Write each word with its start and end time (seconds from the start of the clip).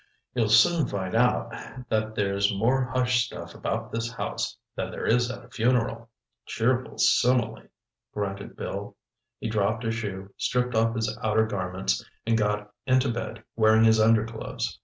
"You'll 0.33 0.49
soon 0.49 0.87
find 0.87 1.13
out 1.13 1.53
that 1.89 2.15
there's 2.15 2.51
more 2.51 2.85
hush 2.85 3.23
stuff 3.23 3.53
about 3.53 3.91
this 3.91 4.11
house 4.11 4.57
than 4.75 4.89
there 4.89 5.05
is 5.05 5.29
at 5.29 5.45
a 5.45 5.49
funeral." 5.49 6.09
"Cheerful 6.47 6.97
simile!" 6.97 7.61
grunted 8.11 8.55
Bill. 8.55 8.95
He 9.39 9.47
dropped 9.47 9.83
a 9.83 9.91
shoe, 9.91 10.33
stripped 10.37 10.73
off 10.73 10.95
his 10.95 11.15
outer 11.23 11.45
garments, 11.45 12.03
and 12.25 12.35
got 12.35 12.73
into 12.87 13.09
bed 13.13 13.43
wearing 13.55 13.83
his 13.83 13.99
underclothes. 13.99 14.79